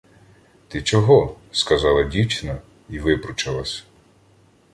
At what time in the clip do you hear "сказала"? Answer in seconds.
1.51-2.03